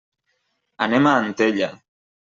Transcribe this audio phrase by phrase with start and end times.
[0.87, 1.73] Anem a Antella.